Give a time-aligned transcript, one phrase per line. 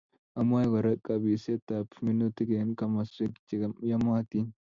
[0.39, 3.33] Amwae Kora kabiseatab minutik eng komoswek
[3.81, 4.47] cheyamatin